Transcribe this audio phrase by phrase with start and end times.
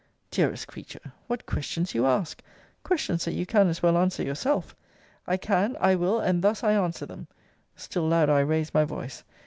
[0.31, 1.13] Dearest creature!
[1.27, 2.41] what questions you ask!
[2.83, 4.75] Questions that you can as well answer yourself
[5.27, 7.27] I can, I will, and thus I answer them
[7.75, 9.23] Still louder I raised my voice.